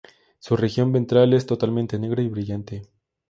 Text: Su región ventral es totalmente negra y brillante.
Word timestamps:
Su 0.39 0.57
región 0.57 0.91
ventral 0.91 1.31
es 1.33 1.45
totalmente 1.45 1.99
negra 1.99 2.23
y 2.23 2.27
brillante. 2.27 2.81